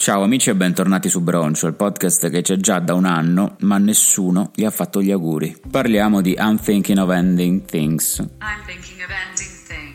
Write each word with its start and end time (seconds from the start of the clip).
Ciao 0.00 0.22
amici 0.22 0.48
e 0.48 0.54
bentornati 0.54 1.10
su 1.10 1.20
Broncio, 1.20 1.66
il 1.66 1.74
podcast 1.74 2.30
che 2.30 2.40
c'è 2.40 2.56
già 2.56 2.78
da 2.78 2.94
un 2.94 3.04
anno, 3.04 3.56
ma 3.60 3.76
nessuno 3.76 4.50
gli 4.54 4.64
ha 4.64 4.70
fatto 4.70 5.02
gli 5.02 5.10
auguri. 5.10 5.54
Parliamo 5.70 6.22
di 6.22 6.34
I'm 6.38 6.58
Thinking 6.58 6.96
of 6.96 7.10
Ending 7.10 7.66
Things. 7.66 8.16
I'm 8.18 8.64
thinking 8.64 9.02
of 9.02 9.10
ending 9.10 9.49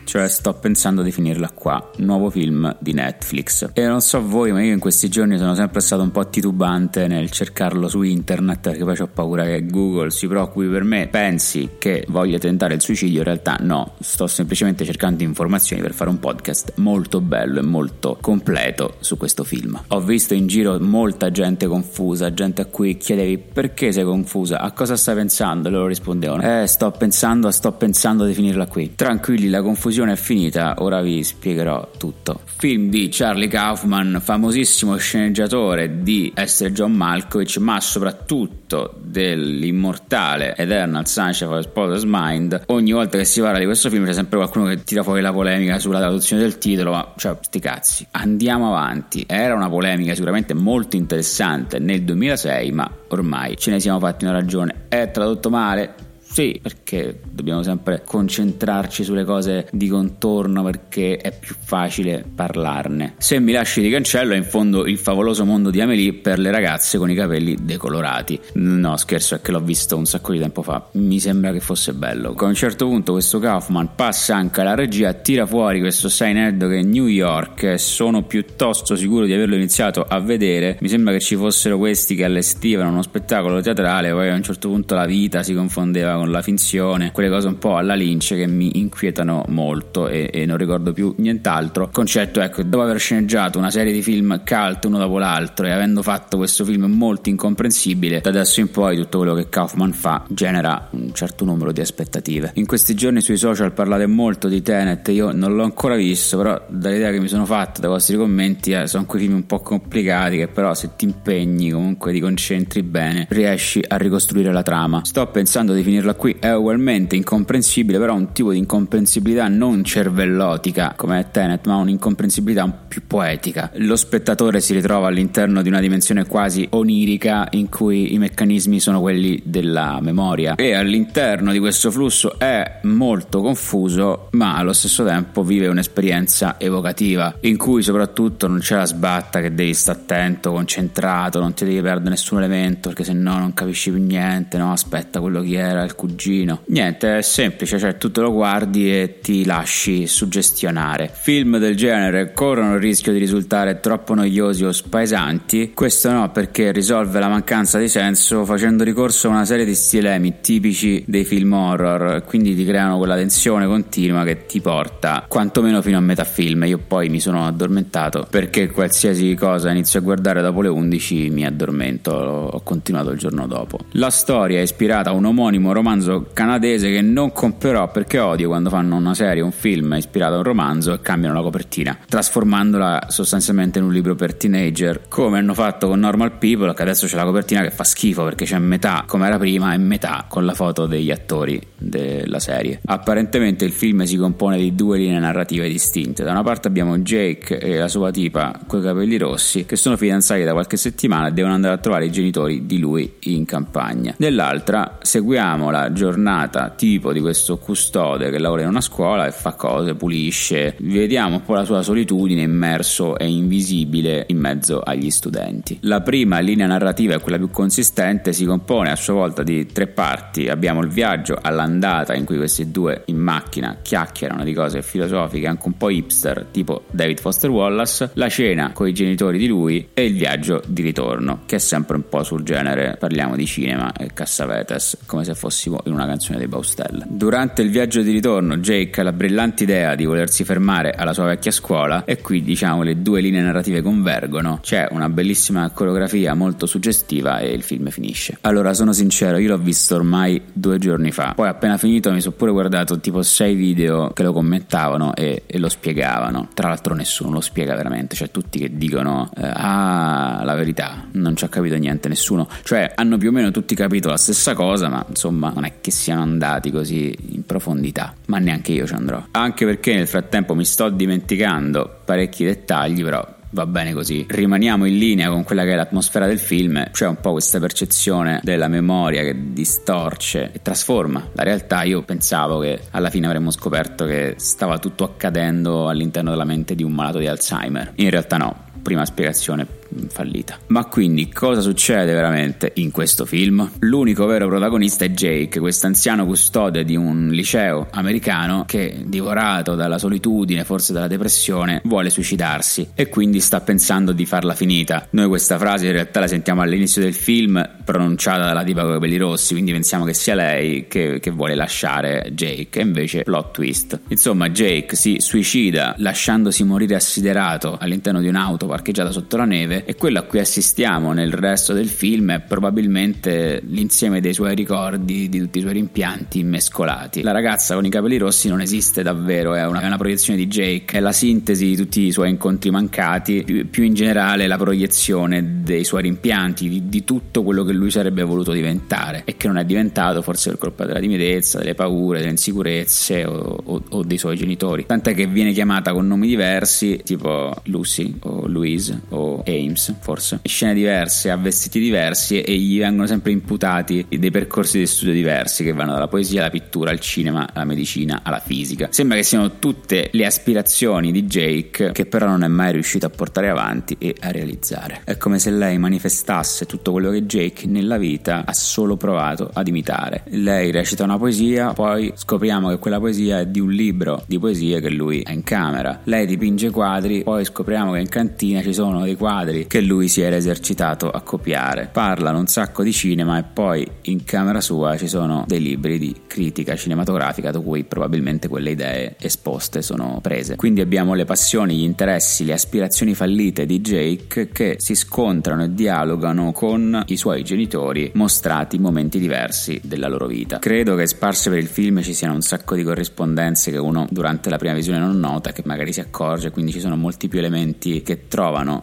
cioè 0.06 0.28
sto 0.28 0.54
pensando 0.54 1.02
di 1.02 1.10
finirla 1.10 1.50
qua, 1.50 1.90
nuovo 1.96 2.30
film 2.30 2.74
di 2.78 2.92
Netflix. 2.92 3.70
E 3.72 3.84
non 3.86 4.00
so 4.00 4.24
voi, 4.24 4.52
ma 4.52 4.62
io 4.62 4.72
in 4.72 4.78
questi 4.78 5.08
giorni 5.08 5.36
sono 5.36 5.54
sempre 5.54 5.80
stato 5.80 6.02
un 6.02 6.12
po' 6.12 6.28
titubante 6.28 7.08
nel 7.08 7.30
cercarlo 7.30 7.88
su 7.88 8.02
internet 8.02 8.60
perché 8.60 8.84
poi 8.84 8.98
ho 9.00 9.08
paura 9.08 9.44
che 9.44 9.66
Google 9.66 10.10
si 10.10 10.28
preoccupi 10.28 10.68
per 10.68 10.84
me, 10.84 11.08
pensi 11.08 11.70
che 11.78 12.04
voglia 12.08 12.38
tentare 12.38 12.74
il 12.74 12.80
suicidio, 12.80 13.18
in 13.18 13.24
realtà 13.24 13.58
no, 13.60 13.94
sto 14.00 14.28
semplicemente 14.28 14.84
cercando 14.84 15.24
informazioni 15.24 15.82
per 15.82 15.92
fare 15.92 16.10
un 16.10 16.20
podcast 16.20 16.74
molto 16.76 17.20
bello 17.20 17.58
e 17.58 17.62
molto 17.62 18.16
completo 18.20 18.94
su 19.00 19.16
questo 19.16 19.42
film. 19.42 19.82
Ho 19.88 20.00
visto 20.00 20.34
in 20.34 20.46
giro 20.46 20.78
molta 20.78 21.32
gente 21.32 21.66
confusa, 21.66 22.32
gente 22.32 22.62
a 22.62 22.66
cui 22.66 22.96
chiedevi 22.96 23.38
perché 23.38 23.90
sei 23.90 24.04
confusa, 24.04 24.60
a 24.60 24.70
cosa 24.70 24.96
stai 24.96 25.16
pensando 25.16 25.66
e 25.66 25.70
loro 25.72 25.88
rispondevano 25.88 26.42
eh 26.42 26.66
sto 26.66 26.90
pensando, 26.92 27.50
sto 27.50 27.72
pensando 27.72 28.24
di 28.24 28.34
finirla 28.34 28.66
qui. 28.66 28.94
Tranquilli, 28.94 29.48
la 29.48 29.62
confusione 29.62 29.94
confusione 29.96 30.12
è 30.12 30.16
finita, 30.16 30.74
ora 30.78 31.00
vi 31.00 31.24
spiegherò 31.24 31.90
tutto. 31.96 32.40
Film 32.58 32.90
di 32.90 33.08
Charlie 33.10 33.48
Kaufman, 33.48 34.20
famosissimo 34.22 34.96
sceneggiatore 34.96 36.02
di 36.02 36.30
essere 36.34 36.72
John 36.72 36.92
Malkovich, 36.92 37.56
ma 37.58 37.80
soprattutto 37.80 38.94
dell'immortale 39.00 40.54
Eternal 40.56 41.06
Sunshine 41.06 41.50
of 41.50 41.56
a 41.56 41.62
Spotless 41.62 42.02
Mind. 42.04 42.64
Ogni 42.66 42.92
volta 42.92 43.16
che 43.16 43.24
si 43.24 43.40
parla 43.40 43.58
di 43.58 43.64
questo 43.64 43.88
film 43.88 44.04
c'è 44.04 44.12
sempre 44.12 44.36
qualcuno 44.36 44.66
che 44.66 44.82
tira 44.84 45.02
fuori 45.02 45.22
la 45.22 45.32
polemica 45.32 45.78
sulla 45.78 45.98
traduzione 45.98 46.42
del 46.42 46.58
titolo, 46.58 46.90
ma 46.90 47.12
cioè, 47.16 47.36
sti 47.40 47.60
cazzi. 47.60 48.06
Andiamo 48.12 48.68
avanti. 48.68 49.24
Era 49.26 49.54
una 49.54 49.68
polemica 49.68 50.14
sicuramente 50.14 50.52
molto 50.54 50.96
interessante 50.96 51.78
nel 51.78 52.02
2006, 52.02 52.72
ma 52.72 52.90
ormai 53.08 53.56
ce 53.56 53.70
ne 53.70 53.80
siamo 53.80 53.98
fatti 53.98 54.24
una 54.24 54.34
ragione. 54.34 54.84
È 54.88 55.10
tradotto 55.10 55.48
male? 55.50 56.05
Sì, 56.36 56.60
perché 56.60 57.20
dobbiamo 57.30 57.62
sempre 57.62 58.02
concentrarci 58.04 59.04
sulle 59.04 59.24
cose 59.24 59.68
di 59.72 59.88
contorno 59.88 60.62
perché 60.62 61.16
è 61.16 61.32
più 61.32 61.54
facile 61.58 62.26
parlarne. 62.34 63.14
Se 63.16 63.40
mi 63.40 63.52
lasci 63.52 63.80
di 63.80 63.88
cancello 63.88 64.34
è 64.34 64.36
in 64.36 64.44
fondo 64.44 64.84
il 64.84 64.98
favoloso 64.98 65.46
mondo 65.46 65.70
di 65.70 65.80
Amelie 65.80 66.12
per 66.12 66.38
le 66.38 66.50
ragazze 66.50 66.98
con 66.98 67.10
i 67.10 67.14
capelli 67.14 67.56
decolorati. 67.58 68.38
No, 68.56 68.98
scherzo, 68.98 69.36
è 69.36 69.40
che 69.40 69.50
l'ho 69.50 69.62
visto 69.62 69.96
un 69.96 70.04
sacco 70.04 70.32
di 70.32 70.38
tempo 70.38 70.60
fa. 70.60 70.86
Mi 70.92 71.20
sembra 71.20 71.52
che 71.52 71.60
fosse 71.60 71.94
bello. 71.94 72.34
A 72.36 72.44
un 72.44 72.54
certo 72.54 72.86
punto 72.86 73.12
questo 73.12 73.38
Kaufman 73.38 73.94
passa 73.94 74.36
anche 74.36 74.60
alla 74.60 74.74
regia, 74.74 75.14
tira 75.14 75.46
fuori 75.46 75.80
questo 75.80 76.10
sign 76.10 76.36
head 76.36 76.68
che 76.68 76.80
è 76.80 76.82
New 76.82 77.06
York 77.06 77.80
sono 77.80 78.24
piuttosto 78.24 78.94
sicuro 78.94 79.24
di 79.24 79.32
averlo 79.32 79.54
iniziato 79.54 80.04
a 80.06 80.20
vedere. 80.20 80.76
Mi 80.82 80.90
sembra 80.90 81.14
che 81.14 81.20
ci 81.20 81.34
fossero 81.34 81.78
questi 81.78 82.14
che 82.14 82.24
allestivano 82.24 82.90
uno 82.90 83.00
spettacolo 83.00 83.62
teatrale, 83.62 84.10
poi 84.10 84.28
a 84.28 84.34
un 84.34 84.42
certo 84.42 84.68
punto 84.68 84.94
la 84.94 85.06
vita 85.06 85.42
si 85.42 85.54
confondeva 85.54 86.14
con 86.16 86.24
la 86.30 86.42
finzione, 86.42 87.12
quelle 87.12 87.28
cose 87.28 87.48
un 87.48 87.58
po' 87.58 87.76
alla 87.76 87.94
Lynch 87.94 88.34
che 88.34 88.46
mi 88.46 88.78
inquietano 88.78 89.44
molto 89.48 90.08
e, 90.08 90.30
e 90.32 90.46
non 90.46 90.56
ricordo 90.56 90.92
più 90.92 91.14
nient'altro. 91.18 91.88
Concetto, 91.90 92.40
ecco, 92.40 92.62
dopo 92.62 92.82
aver 92.82 92.98
sceneggiato 92.98 93.58
una 93.58 93.70
serie 93.70 93.92
di 93.92 94.02
film 94.02 94.42
cult 94.44 94.84
uno 94.84 94.98
dopo 94.98 95.18
l'altro 95.18 95.66
e 95.66 95.70
avendo 95.70 96.02
fatto 96.02 96.36
questo 96.36 96.64
film 96.64 96.84
molto 96.84 97.28
incomprensibile, 97.28 98.20
da 98.20 98.30
adesso 98.30 98.60
in 98.60 98.70
poi 98.70 98.96
tutto 98.96 99.18
quello 99.18 99.34
che 99.34 99.48
Kaufman 99.48 99.92
fa 99.92 100.24
genera 100.28 100.88
un 100.90 101.12
certo 101.12 101.44
numero 101.44 101.72
di 101.72 101.80
aspettative. 101.80 102.52
In 102.54 102.66
questi 102.66 102.94
giorni 102.94 103.20
sui 103.20 103.36
social 103.36 103.72
parlate 103.72 104.06
molto 104.06 104.48
di 104.48 104.62
Tenet, 104.62 105.08
io 105.08 105.32
non 105.32 105.54
l'ho 105.54 105.64
ancora 105.64 105.96
visto, 105.96 106.36
però 106.36 106.60
dall'idea 106.68 107.10
che 107.10 107.20
mi 107.20 107.28
sono 107.28 107.46
fatta 107.46 107.80
dai 107.80 107.90
vostri 107.90 108.16
commenti 108.16 108.72
eh, 108.72 108.86
sono 108.86 109.06
quei 109.06 109.22
film 109.22 109.34
un 109.34 109.46
po' 109.46 109.60
complicati 109.60 110.36
che 110.36 110.48
però 110.48 110.74
se 110.74 110.90
ti 110.96 111.04
impegni 111.04 111.70
comunque 111.70 112.12
ti 112.12 112.20
concentri 112.20 112.82
bene 112.82 113.26
riesci 113.30 113.82
a 113.86 113.96
ricostruire 113.96 114.52
la 114.52 114.62
trama. 114.62 115.04
Sto 115.04 115.26
pensando 115.28 115.72
di 115.72 115.82
finirla 116.06 116.14
qui 116.14 116.36
è 116.38 116.52
ugualmente 116.52 117.16
incomprensibile, 117.16 117.98
però 117.98 118.14
un 118.14 118.32
tipo 118.32 118.52
di 118.52 118.58
incomprensibilità 118.58 119.48
non 119.48 119.82
cervellotica 119.82 120.94
come 120.96 121.18
è 121.18 121.30
Tenet, 121.30 121.66
ma 121.66 121.76
un'incomprensibilità 121.76 122.68
più 122.68 123.02
poetica. 123.06 123.70
Lo 123.76 123.96
spettatore 123.96 124.60
si 124.60 124.72
ritrova 124.72 125.08
all'interno 125.08 125.62
di 125.62 125.68
una 125.68 125.80
dimensione 125.80 126.26
quasi 126.26 126.66
onirica 126.70 127.48
in 127.50 127.68
cui 127.68 128.14
i 128.14 128.18
meccanismi 128.18 128.78
sono 128.78 129.00
quelli 129.00 129.40
della 129.44 129.98
memoria 130.00 130.54
e 130.54 130.74
all'interno 130.74 131.52
di 131.52 131.58
questo 131.58 131.90
flusso 131.90 132.38
è 132.38 132.80
molto 132.82 133.40
confuso, 133.40 134.28
ma 134.32 134.56
allo 134.56 134.72
stesso 134.72 135.04
tempo 135.04 135.42
vive 135.42 135.66
un'esperienza 135.66 136.56
evocativa 136.58 137.36
in 137.40 137.56
cui 137.56 137.82
soprattutto 137.82 138.46
non 138.46 138.58
c'è 138.58 138.76
la 138.76 138.86
sbatta 138.86 139.40
che 139.40 139.52
devi 139.54 139.74
stare 139.74 139.98
attento, 139.98 140.52
concentrato, 140.52 141.40
non 141.40 141.54
ti 141.54 141.64
devi 141.64 141.80
perdere 141.80 142.10
nessun 142.10 142.38
elemento 142.38 142.88
perché 142.88 143.04
se 143.04 143.12
no 143.12 143.38
non 143.38 143.54
capisci 143.54 143.90
più 143.90 144.02
niente, 144.02 144.58
no? 144.58 144.72
Aspetta 144.72 145.20
quello 145.20 145.40
che 145.40 145.54
era 145.56 145.82
il 145.82 145.94
cugino. 145.96 146.60
Niente, 146.66 147.18
è 147.18 147.22
semplice, 147.22 147.78
cioè 147.78 147.96
tu 147.96 148.12
te 148.12 148.20
lo 148.20 148.32
guardi 148.32 148.92
e 148.92 149.18
ti 149.20 149.44
lasci 149.44 150.06
suggestionare. 150.06 151.10
Film 151.12 151.58
del 151.58 151.74
genere 151.74 152.32
corrono 152.32 152.74
il 152.74 152.80
rischio 152.80 153.12
di 153.12 153.18
risultare 153.18 153.80
troppo 153.80 154.14
noiosi 154.14 154.64
o 154.64 154.70
spaesanti, 154.70 155.72
questo 155.74 156.12
no 156.12 156.30
perché 156.30 156.70
risolve 156.70 157.18
la 157.18 157.28
mancanza 157.28 157.78
di 157.78 157.88
senso 157.88 158.44
facendo 158.44 158.84
ricorso 158.84 159.28
a 159.28 159.30
una 159.30 159.44
serie 159.44 159.64
di 159.64 159.74
stilemi 159.74 160.34
tipici 160.40 161.02
dei 161.06 161.24
film 161.24 161.52
horror, 161.54 162.22
quindi 162.24 162.54
ti 162.54 162.64
creano 162.64 162.98
quella 162.98 163.16
tensione 163.16 163.66
continua 163.66 164.22
che 164.24 164.46
ti 164.46 164.60
porta 164.60 165.24
quantomeno 165.26 165.82
fino 165.82 165.96
a 165.96 166.00
metà 166.00 166.24
film. 166.24 166.64
Io 166.64 166.78
poi 166.78 167.08
mi 167.08 167.20
sono 167.20 167.46
addormentato 167.46 168.26
perché 168.28 168.70
qualsiasi 168.70 169.34
cosa 169.34 169.70
inizio 169.70 169.98
a 169.98 170.02
guardare 170.02 170.42
dopo 170.42 170.60
le 170.60 170.68
11 170.68 171.30
mi 171.30 171.46
addormento, 171.46 172.10
ho 172.12 172.60
continuato 172.60 173.10
il 173.10 173.18
giorno 173.18 173.46
dopo. 173.46 173.78
La 173.92 174.10
storia 174.10 174.58
è 174.58 174.62
ispirata 174.62 175.10
a 175.10 175.12
un 175.12 175.24
omonimo 175.24 175.72
romanzo 175.72 175.84
romanzo 175.86 176.26
canadese 176.32 176.90
che 176.90 177.00
non 177.00 177.30
comprerò 177.30 177.88
perché 177.92 178.18
odio 178.18 178.48
quando 178.48 178.70
fanno 178.70 178.96
una 178.96 179.14
serie, 179.14 179.40
un 179.40 179.52
film 179.52 179.92
ispirato 179.92 180.34
a 180.34 180.38
un 180.38 180.42
romanzo 180.42 180.92
e 180.92 181.00
cambiano 181.00 181.36
la 181.36 181.42
copertina, 181.42 181.96
trasformandola 182.08 183.06
sostanzialmente 183.06 183.78
in 183.78 183.84
un 183.84 183.92
libro 183.92 184.16
per 184.16 184.34
teenager, 184.34 185.02
come 185.08 185.38
hanno 185.38 185.54
fatto 185.54 185.86
con 185.86 186.00
Normal 186.00 186.38
People, 186.38 186.74
che 186.74 186.82
adesso 186.82 187.06
c'è 187.06 187.14
la 187.14 187.24
copertina 187.24 187.62
che 187.62 187.70
fa 187.70 187.84
schifo 187.84 188.24
perché 188.24 188.44
c'è 188.44 188.58
metà 188.58 189.04
come 189.06 189.28
era 189.28 189.38
prima 189.38 189.74
e 189.74 189.78
metà 189.78 190.24
con 190.28 190.44
la 190.44 190.54
foto 190.54 190.86
degli 190.86 191.12
attori 191.12 191.60
della 191.78 192.40
serie. 192.40 192.80
Apparentemente 192.84 193.64
il 193.64 193.72
film 193.72 194.02
si 194.02 194.16
compone 194.16 194.56
di 194.58 194.74
due 194.74 194.98
linee 194.98 195.20
narrative 195.20 195.68
distinte. 195.68 196.24
Da 196.24 196.32
una 196.32 196.42
parte 196.42 196.66
abbiamo 196.66 196.98
Jake 196.98 197.58
e 197.58 197.78
la 197.78 197.88
sua 197.88 198.10
tipa 198.10 198.58
coi 198.66 198.82
capelli 198.82 199.18
rossi 199.18 199.64
che 199.64 199.76
sono 199.76 199.96
fidanzati 199.96 200.42
da 200.42 200.52
qualche 200.52 200.76
settimana 200.76 201.28
e 201.28 201.32
devono 201.32 201.54
andare 201.54 201.74
a 201.74 201.78
trovare 201.78 202.06
i 202.06 202.10
genitori 202.10 202.66
di 202.66 202.78
lui 202.80 203.14
in 203.20 203.44
campagna. 203.44 204.14
Nell'altra 204.18 204.98
seguiamo 205.00 205.70
la 205.70 205.75
giornata 205.92 206.70
tipo 206.70 207.12
di 207.12 207.20
questo 207.20 207.58
custode 207.58 208.30
che 208.30 208.38
lavora 208.38 208.62
in 208.62 208.68
una 208.68 208.80
scuola 208.80 209.26
e 209.26 209.32
fa 209.32 209.52
cose, 209.54 209.94
pulisce. 209.94 210.76
Vediamo 210.78 211.36
un 211.36 211.42
po' 211.42 211.54
la 211.54 211.64
sua 211.64 211.82
solitudine 211.82 212.42
immerso 212.42 213.16
e 213.18 213.26
invisibile 213.26 214.24
in 214.28 214.38
mezzo 214.38 214.80
agli 214.80 215.10
studenti. 215.10 215.78
La 215.82 216.00
prima 216.00 216.38
linea 216.38 216.66
narrativa 216.66 217.14
è 217.14 217.20
quella 217.20 217.38
più 217.38 217.50
consistente, 217.50 218.32
si 218.32 218.44
compone 218.44 218.90
a 218.90 218.96
sua 218.96 219.14
volta 219.14 219.42
di 219.42 219.66
tre 219.66 219.86
parti. 219.86 220.48
Abbiamo 220.48 220.80
il 220.80 220.88
viaggio 220.88 221.38
all'andata 221.40 222.14
in 222.14 222.24
cui 222.24 222.36
questi 222.36 222.70
due 222.70 223.02
in 223.06 223.18
macchina 223.18 223.78
chiacchierano 223.82 224.44
di 224.44 224.52
cose 224.52 224.82
filosofiche 224.82 225.46
anche 225.46 225.66
un 225.66 225.76
po' 225.76 225.90
hipster, 225.90 226.46
tipo 226.50 226.84
David 226.90 227.20
Foster 227.20 227.50
Wallace, 227.50 228.10
la 228.14 228.28
cena 228.28 228.72
con 228.72 228.88
i 228.88 228.92
genitori 228.92 229.38
di 229.38 229.46
lui 229.46 229.88
e 229.92 230.04
il 230.04 230.14
viaggio 230.14 230.62
di 230.66 230.82
ritorno, 230.82 231.40
che 231.46 231.56
è 231.56 231.58
sempre 231.58 231.96
un 231.96 232.08
po' 232.08 232.22
sul 232.22 232.42
genere, 232.42 232.96
parliamo 232.98 233.36
di 233.36 233.46
cinema 233.46 233.92
e 233.92 234.10
cassavetes, 234.12 234.98
come 235.06 235.24
se 235.24 235.34
fossimo 235.34 235.65
in 235.84 235.92
una 235.92 236.06
canzone 236.06 236.38
dei 236.38 236.48
Baustelle. 236.48 237.04
Durante 237.08 237.62
il 237.62 237.70
viaggio 237.70 238.02
di 238.02 238.10
ritorno, 238.10 238.58
Jake 238.58 239.00
ha 239.00 239.04
la 239.04 239.12
brillante 239.12 239.64
idea 239.64 239.94
di 239.94 240.04
volersi 240.04 240.44
fermare 240.44 240.92
alla 240.92 241.12
sua 241.12 241.24
vecchia 241.24 241.50
scuola 241.50 242.04
e 242.04 242.20
qui, 242.20 242.42
diciamo, 242.42 242.82
le 242.82 243.02
due 243.02 243.20
linee 243.20 243.42
narrative 243.42 243.82
convergono. 243.82 244.60
C'è 244.62 244.88
una 244.90 245.08
bellissima 245.08 245.70
coreografia 245.70 246.34
molto 246.34 246.66
suggestiva 246.66 247.38
e 247.38 247.52
il 247.52 247.62
film 247.62 247.88
finisce. 247.88 248.38
Allora, 248.42 248.74
sono 248.74 248.92
sincero, 248.92 249.38
io 249.38 249.48
l'ho 249.48 249.58
visto 249.58 249.94
ormai 249.94 250.40
due 250.52 250.78
giorni 250.78 251.10
fa. 251.10 251.32
Poi, 251.34 251.48
appena 251.48 251.76
finito, 251.76 252.10
mi 252.12 252.20
sono 252.20 252.34
pure 252.36 252.52
guardato 252.52 252.98
tipo 253.00 253.22
sei 253.22 253.54
video 253.54 254.10
che 254.12 254.22
lo 254.22 254.32
commentavano 254.32 255.14
e, 255.14 255.42
e 255.46 255.58
lo 255.58 255.68
spiegavano. 255.68 256.48
Tra 256.54 256.68
l'altro, 256.68 256.94
nessuno 256.94 257.32
lo 257.32 257.40
spiega 257.40 257.74
veramente, 257.74 258.14
cioè 258.14 258.30
tutti 258.30 258.58
che 258.58 258.76
dicono: 258.76 259.30
eh, 259.36 259.54
Ah, 259.68 260.42
la 260.44 260.54
verità, 260.54 261.06
non 261.12 261.34
ci 261.34 261.44
ha 261.44 261.48
capito 261.48 261.76
niente 261.76 262.08
nessuno. 262.08 262.48
Cioè, 262.62 262.92
hanno 262.94 263.16
più 263.16 263.30
o 263.30 263.32
meno 263.32 263.50
tutti 263.50 263.74
capito 263.74 264.08
la 264.08 264.16
stessa 264.16 264.54
cosa, 264.54 264.88
ma 264.88 265.04
insomma, 265.08 265.52
non 265.56 265.64
è 265.64 265.74
che 265.80 265.90
siano 265.90 266.22
andati 266.22 266.70
così 266.70 267.16
in 267.30 267.44
profondità, 267.44 268.14
ma 268.26 268.38
neanche 268.38 268.72
io 268.72 268.86
ci 268.86 268.94
andrò. 268.94 269.24
Anche 269.30 269.64
perché 269.64 269.94
nel 269.94 270.06
frattempo 270.06 270.54
mi 270.54 270.64
sto 270.64 270.90
dimenticando 270.90 272.00
parecchi 272.04 272.44
dettagli, 272.44 273.02
però 273.02 273.34
va 273.50 273.66
bene 273.66 273.94
così. 273.94 274.26
Rimaniamo 274.28 274.84
in 274.84 274.98
linea 274.98 275.30
con 275.30 275.44
quella 275.44 275.64
che 275.64 275.72
è 275.72 275.74
l'atmosfera 275.74 276.26
del 276.26 276.38
film, 276.38 276.90
c'è 276.90 277.06
un 277.06 277.18
po' 277.20 277.32
questa 277.32 277.58
percezione 277.58 278.40
della 278.42 278.68
memoria 278.68 279.22
che 279.22 279.52
distorce 279.52 280.50
e 280.52 280.60
trasforma 280.60 281.30
la 281.32 281.42
realtà. 281.42 281.82
Io 281.84 282.02
pensavo 282.02 282.58
che 282.58 282.80
alla 282.90 283.08
fine 283.08 283.26
avremmo 283.26 283.50
scoperto 283.50 284.04
che 284.04 284.34
stava 284.36 284.78
tutto 284.78 285.04
accadendo 285.04 285.88
all'interno 285.88 286.30
della 286.30 286.44
mente 286.44 286.74
di 286.74 286.82
un 286.82 286.92
malato 286.92 287.18
di 287.18 287.26
Alzheimer. 287.26 287.92
In 287.96 288.10
realtà 288.10 288.36
no 288.36 288.64
prima 288.82 289.04
spiegazione 289.04 289.66
fallita. 290.08 290.58
Ma 290.68 290.84
quindi 290.86 291.30
cosa 291.30 291.60
succede 291.60 292.12
veramente 292.12 292.72
in 292.76 292.90
questo 292.90 293.24
film? 293.24 293.70
L'unico 293.80 294.26
vero 294.26 294.48
protagonista 294.48 295.04
è 295.04 295.10
Jake, 295.10 295.60
questo 295.60 295.86
anziano 295.86 296.26
custode 296.26 296.84
di 296.84 296.96
un 296.96 297.28
liceo 297.30 297.88
americano 297.90 298.64
che, 298.66 299.02
divorato 299.04 299.74
dalla 299.74 299.98
solitudine, 299.98 300.64
forse 300.64 300.92
dalla 300.92 301.06
depressione, 301.06 301.80
vuole 301.84 302.10
suicidarsi 302.10 302.88
e 302.94 303.08
quindi 303.08 303.40
sta 303.40 303.60
pensando 303.60 304.12
di 304.12 304.26
farla 304.26 304.54
finita. 304.54 305.06
Noi 305.10 305.28
questa 305.28 305.58
frase 305.58 305.86
in 305.86 305.92
realtà 305.92 306.20
la 306.20 306.26
sentiamo 306.26 306.62
all'inizio 306.62 307.02
del 307.02 307.14
film 307.14 307.68
pronunciata 307.84 308.44
dalla 308.44 308.64
tipa 308.64 308.82
con 308.82 308.90
i 308.90 308.94
capelli 308.94 309.16
rossi, 309.16 309.52
quindi 309.52 309.72
pensiamo 309.72 310.04
che 310.04 310.14
sia 310.14 310.34
lei 310.34 310.86
che, 310.88 311.18
che 311.20 311.30
vuole 311.30 311.54
lasciare 311.54 312.30
Jake 312.32 312.80
e 312.80 312.82
invece 312.82 313.22
plot 313.22 313.52
twist. 313.52 314.00
Insomma, 314.08 314.50
Jake 314.50 314.96
si 314.96 315.16
suicida 315.20 315.94
lasciandosi 315.98 316.64
morire 316.64 316.94
assiderato 316.94 317.76
all'interno 317.80 318.20
di 318.20 318.28
un'auto 318.28 318.66
parcheggiata 318.66 319.10
sotto 319.10 319.36
la 319.36 319.44
neve 319.44 319.84
e 319.88 319.94
quello 319.94 320.18
a 320.18 320.22
cui 320.22 320.40
assistiamo 320.40 321.12
nel 321.12 321.32
resto 321.32 321.72
del 321.72 321.86
film 321.86 322.32
è 322.32 322.40
probabilmente 322.40 323.62
l'insieme 323.68 324.20
dei 324.20 324.34
suoi 324.34 324.56
ricordi, 324.56 325.28
di 325.28 325.38
tutti 325.38 325.58
i 325.58 325.60
suoi 325.60 325.74
rimpianti 325.74 326.42
mescolati. 326.42 327.22
La 327.22 327.30
ragazza 327.30 327.76
con 327.76 327.84
i 327.84 327.88
capelli 327.88 328.16
rossi 328.16 328.48
non 328.48 328.60
esiste 328.60 329.04
davvero, 329.04 329.54
è 329.54 329.64
una, 329.64 329.82
è 329.82 329.86
una 329.86 329.96
proiezione 329.96 330.40
di 330.40 330.48
Jake, 330.48 330.96
è 330.96 331.00
la 331.00 331.12
sintesi 331.12 331.66
di 331.66 331.76
tutti 331.76 332.02
i 332.02 332.10
suoi 332.10 332.30
incontri 332.30 332.70
mancati, 332.72 333.44
più, 333.44 333.70
più 333.70 333.84
in 333.84 333.94
generale 333.94 334.48
la 334.48 334.56
proiezione 334.56 335.62
dei 335.62 335.84
suoi 335.84 336.02
rimpianti, 336.02 336.68
di, 336.68 336.88
di 336.88 337.04
tutto 337.04 337.44
quello 337.44 337.62
che 337.62 337.72
lui 337.72 337.92
sarebbe 337.92 338.24
voluto 338.24 338.50
diventare 338.50 339.22
e 339.24 339.36
che 339.36 339.46
non 339.46 339.56
è 339.56 339.64
diventato 339.64 340.20
forse 340.20 340.50
per 340.50 340.58
colpa 340.58 340.84
della 340.84 340.98
timidezza, 340.98 341.58
delle 341.58 341.74
paure, 341.74 342.18
delle 342.18 342.32
insicurezze 342.32 343.24
o, 343.24 343.62
o, 343.64 343.82
o 343.88 344.02
dei 344.02 344.18
suoi 344.18 344.36
genitori. 344.36 344.84
Tant'è 344.84 345.14
che 345.14 345.28
viene 345.28 345.52
chiamata 345.52 345.92
con 345.92 346.08
nomi 346.08 346.26
diversi, 346.26 347.00
tipo 347.04 347.54
Lucy 347.66 348.16
o 348.22 348.48
Louise 348.48 349.02
o 349.10 349.44
Ames, 349.66 349.94
forse. 350.00 350.40
Scene 350.42 350.74
diverse, 350.74 351.30
ha 351.30 351.36
vestiti 351.36 351.78
diversi 351.78 352.40
e 352.40 352.56
gli 352.56 352.78
vengono 352.78 353.06
sempre 353.06 353.32
imputati 353.32 354.06
dei 354.08 354.30
percorsi 354.30 354.78
di 354.78 354.86
studio 354.86 355.12
diversi 355.12 355.64
che 355.64 355.72
vanno 355.72 355.92
dalla 355.92 356.08
poesia 356.08 356.40
alla 356.40 356.50
pittura, 356.50 356.90
al 356.90 357.00
cinema, 357.00 357.48
alla 357.52 357.64
medicina, 357.64 358.20
alla 358.22 358.40
fisica. 358.40 358.88
Sembra 358.90 359.16
che 359.16 359.22
siano 359.22 359.58
tutte 359.58 360.08
le 360.12 360.26
aspirazioni 360.26 361.12
di 361.12 361.24
Jake 361.24 361.92
che 361.92 362.06
però 362.06 362.26
non 362.26 362.44
è 362.44 362.48
mai 362.48 362.72
riuscito 362.72 363.06
a 363.06 363.10
portare 363.10 363.48
avanti 363.48 363.96
e 363.98 364.14
a 364.20 364.30
realizzare. 364.30 365.02
È 365.04 365.16
come 365.16 365.38
se 365.38 365.50
lei 365.50 365.78
manifestasse 365.78 366.66
tutto 366.66 366.92
quello 366.92 367.10
che 367.10 367.24
Jake 367.24 367.66
nella 367.66 367.98
vita 367.98 368.44
ha 368.46 368.52
solo 368.52 368.96
provato 368.96 369.50
ad 369.52 369.66
imitare. 369.68 370.24
Lei 370.30 370.70
recita 370.70 371.04
una 371.04 371.18
poesia, 371.18 371.72
poi 371.72 372.12
scopriamo 372.14 372.68
che 372.70 372.78
quella 372.78 372.98
poesia 372.98 373.40
è 373.40 373.46
di 373.46 373.60
un 373.60 373.70
libro 373.70 374.22
di 374.26 374.38
poesie 374.38 374.80
che 374.80 374.90
lui 374.90 375.22
ha 375.24 375.32
in 375.32 375.42
camera. 375.42 376.00
Lei 376.04 376.26
dipinge 376.26 376.70
quadri, 376.70 377.22
poi 377.22 377.44
scopriamo 377.44 377.92
che 377.92 378.00
in 378.00 378.08
cantina 378.08 378.62
ci 378.62 378.72
sono 378.72 379.02
dei 379.02 379.16
quadri 379.16 379.55
che 379.66 379.80
lui 379.80 380.08
si 380.08 380.20
era 380.20 380.36
esercitato 380.36 381.10
a 381.10 381.20
copiare. 381.22 381.88
Parlano 381.90 382.38
un 382.38 382.46
sacco 382.46 382.82
di 382.82 382.92
cinema 382.92 383.38
e 383.38 383.44
poi 383.44 383.86
in 384.02 384.24
camera 384.24 384.60
sua 384.60 384.96
ci 384.96 385.08
sono 385.08 385.44
dei 385.46 385.60
libri 385.60 385.98
di 385.98 386.14
critica 386.26 386.76
cinematografica 386.76 387.50
da 387.50 387.60
cui 387.60 387.84
probabilmente 387.84 388.48
quelle 388.48 388.70
idee 388.70 389.16
esposte 389.18 389.82
sono 389.82 390.18
prese. 390.20 390.56
Quindi 390.56 390.80
abbiamo 390.80 391.14
le 391.14 391.24
passioni, 391.24 391.76
gli 391.76 391.82
interessi, 391.84 392.44
le 392.44 392.52
aspirazioni 392.52 393.14
fallite 393.14 393.66
di 393.66 393.80
Jake 393.80 394.48
che 394.50 394.76
si 394.78 394.94
scontrano 394.94 395.64
e 395.64 395.72
dialogano 395.72 396.52
con 396.52 397.02
i 397.06 397.16
suoi 397.16 397.42
genitori 397.42 398.10
mostrati 398.14 398.76
in 398.76 398.82
momenti 398.82 399.18
diversi 399.18 399.80
della 399.82 400.08
loro 400.08 400.26
vita. 400.26 400.58
Credo 400.58 400.94
che 400.94 401.06
sparse 401.06 401.50
per 401.50 401.58
il 401.58 401.66
film 401.66 402.02
ci 402.02 402.14
siano 402.14 402.34
un 402.34 402.42
sacco 402.42 402.74
di 402.74 402.82
corrispondenze 402.82 403.70
che 403.70 403.78
uno 403.78 404.06
durante 404.10 404.50
la 404.50 404.56
prima 404.56 404.74
visione 404.74 404.98
non 404.98 405.18
nota, 405.18 405.52
che 405.52 405.62
magari 405.64 405.92
si 405.92 406.00
accorge, 406.00 406.50
quindi 406.50 406.72
ci 406.72 406.80
sono 406.80 406.96
molti 406.96 407.28
più 407.28 407.38
elementi 407.38 408.02
che 408.02 408.28
trovano 408.28 408.80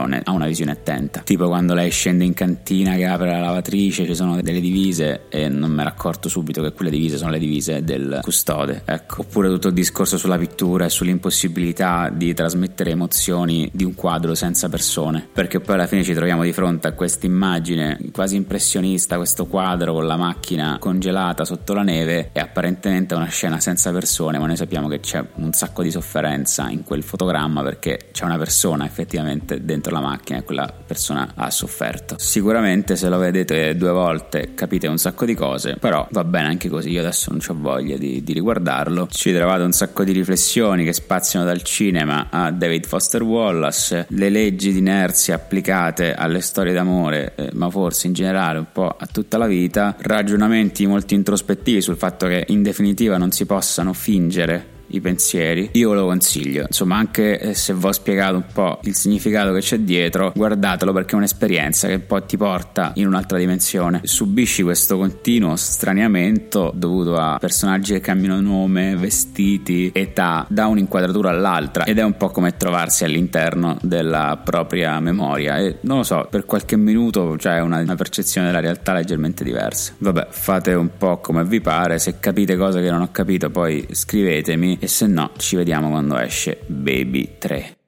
spiegazione 0.00 0.22
a 0.24 0.32
una 0.32 0.46
visione 0.46 0.72
attenta. 0.72 1.20
Tipo 1.20 1.46
quando 1.46 1.74
lei 1.74 1.90
scende 1.90 2.24
in 2.24 2.34
cantina 2.34 2.94
che 2.94 3.06
apre 3.06 3.30
la 3.30 3.40
lavatrice, 3.40 4.06
ci 4.06 4.14
sono 4.14 4.40
delle 4.40 4.60
divise 4.60 5.28
e 5.28 5.48
non 5.48 5.70
mi 5.70 5.80
ero 5.80 5.90
accorto 5.90 6.28
subito 6.28 6.62
che 6.62 6.72
quelle 6.72 6.90
divise 6.90 7.16
sono 7.16 7.30
le 7.30 7.38
divise 7.38 7.82
del 7.82 8.20
custode. 8.22 8.82
Ecco. 8.84 9.22
Oppure 9.22 9.48
tutto 9.48 9.68
il 9.68 9.74
discorso 9.74 10.16
sulla 10.16 10.38
pittura 10.38 10.86
e 10.86 10.90
sull'impossibilità 10.90 12.10
di 12.12 12.32
trasmettere 12.34 12.90
emozioni 12.90 13.68
di 13.72 13.84
un 13.84 13.94
quadro 13.94 14.34
senza 14.34 14.68
persone. 14.68 15.28
Perché 15.32 15.60
poi 15.60 15.74
alla 15.74 15.86
fine 15.86 16.02
ci 16.02 16.14
troviamo 16.14 16.42
di 16.42 16.52
fronte 16.52 16.88
a 16.88 16.92
questa 16.92 17.26
immagine 17.26 17.98
quasi 18.12 18.36
impressionista, 18.36 19.16
questo 19.16 19.46
quadro 19.46 19.92
con 19.92 20.06
la 20.06 20.16
macchina 20.16 20.76
congelata 20.78 21.44
sotto 21.44 21.74
la 21.74 21.82
neve 21.82 22.30
e 22.32 22.40
apparentemente 22.40 23.14
una 23.14 23.26
scena 23.26 23.60
senza 23.60 23.92
persone, 23.92 24.38
ma 24.38 24.46
noi 24.46 24.56
sappiamo 24.56 24.88
che 24.88 25.00
c'è 25.00 25.24
un 25.36 25.52
sacco 25.52 25.82
di 25.82 25.90
sofferenza 25.90 26.68
in 26.68 26.84
quel 26.84 27.02
fotogramma 27.02 27.62
perché 27.62 28.08
c'è 28.12 28.24
una 28.24 28.38
persona 28.38 28.84
effettivamente 28.84 29.64
dentro 29.64 29.89
la 29.92 30.00
macchina 30.00 30.38
e 30.38 30.44
quella 30.44 30.72
persona 30.86 31.32
ha 31.34 31.50
sofferto. 31.50 32.16
Sicuramente 32.18 32.96
se 32.96 33.08
lo 33.08 33.18
vedete 33.18 33.76
due 33.76 33.92
volte 33.92 34.54
capite 34.54 34.86
un 34.86 34.98
sacco 34.98 35.24
di 35.24 35.34
cose, 35.34 35.76
però 35.78 36.06
va 36.10 36.24
bene 36.24 36.48
anche 36.48 36.68
così, 36.68 36.90
io 36.90 37.00
adesso 37.00 37.30
non 37.30 37.40
ho 37.46 37.54
voglia 37.60 37.96
di, 37.96 38.22
di 38.22 38.32
riguardarlo. 38.32 39.08
Ci 39.10 39.32
trovate 39.32 39.62
un 39.62 39.72
sacco 39.72 40.04
di 40.04 40.12
riflessioni 40.12 40.84
che 40.84 40.92
spaziano 40.92 41.44
dal 41.44 41.62
cinema 41.62 42.28
a 42.30 42.50
David 42.50 42.86
Foster 42.86 43.22
Wallace, 43.22 44.06
le 44.10 44.28
leggi 44.28 44.72
di 44.72 44.78
inerzia 44.78 45.34
applicate 45.34 46.14
alle 46.14 46.40
storie 46.40 46.72
d'amore, 46.72 47.34
eh, 47.36 47.50
ma 47.54 47.70
forse 47.70 48.06
in 48.06 48.12
generale 48.12 48.58
un 48.58 48.66
po' 48.72 48.88
a 48.88 49.06
tutta 49.06 49.38
la 49.38 49.46
vita, 49.46 49.96
ragionamenti 49.98 50.86
molto 50.86 51.14
introspettivi 51.14 51.80
sul 51.80 51.96
fatto 51.96 52.26
che 52.26 52.44
in 52.48 52.62
definitiva 52.62 53.16
non 53.16 53.30
si 53.30 53.46
possano 53.46 53.92
fingere 53.92 54.78
i 54.90 55.00
pensieri, 55.00 55.70
io 55.72 55.92
lo 55.92 56.06
consiglio. 56.06 56.64
Insomma, 56.66 56.96
anche 56.96 57.38
eh, 57.38 57.54
se 57.54 57.74
vi 57.74 57.86
ho 57.86 57.92
spiegato 57.92 58.36
un 58.36 58.44
po' 58.52 58.80
il 58.82 58.94
significato 58.94 59.52
che 59.52 59.60
c'è 59.60 59.78
dietro, 59.78 60.32
guardatelo 60.34 60.92
perché 60.92 61.12
è 61.12 61.16
un'esperienza 61.16 61.88
che 61.88 61.98
poi 61.98 62.22
ti 62.26 62.36
porta 62.36 62.92
in 62.94 63.06
un'altra 63.06 63.38
dimensione. 63.38 64.00
Subisci 64.04 64.62
questo 64.62 64.98
continuo 64.98 65.56
straniamento 65.56 66.72
dovuto 66.74 67.16
a 67.16 67.38
personaggi 67.38 67.92
che 67.92 68.00
cambiano 68.00 68.40
nome, 68.40 68.96
vestiti, 68.96 69.90
età, 69.92 70.46
da 70.48 70.66
un'inquadratura 70.66 71.30
all'altra 71.30 71.84
ed 71.84 71.98
è 71.98 72.02
un 72.02 72.16
po' 72.16 72.28
come 72.28 72.56
trovarsi 72.56 73.04
all'interno 73.04 73.76
della 73.82 74.40
propria 74.42 74.98
memoria 75.00 75.58
e 75.58 75.78
non 75.82 75.98
lo 75.98 76.02
so, 76.02 76.26
per 76.30 76.44
qualche 76.44 76.76
minuto 76.76 77.34
c'è 77.38 77.60
una, 77.60 77.78
una 77.78 77.94
percezione 77.94 78.48
della 78.48 78.60
realtà 78.60 78.92
leggermente 78.92 79.44
diversa. 79.44 79.94
Vabbè, 79.98 80.28
fate 80.30 80.74
un 80.74 80.90
po' 80.96 81.18
come 81.18 81.44
vi 81.44 81.60
pare, 81.60 81.98
se 81.98 82.18
capite 82.20 82.56
cose 82.56 82.80
che 82.80 82.90
non 82.90 83.02
ho 83.02 83.08
capito 83.10 83.50
poi 83.50 83.86
scrivetemi 83.90 84.78
e 84.80 84.88
se 84.88 85.06
no 85.06 85.30
ci 85.36 85.56
vediamo 85.56 85.90
quando 85.90 86.18
esce 86.18 86.58
Baby 86.66 87.36
3. 87.38 87.79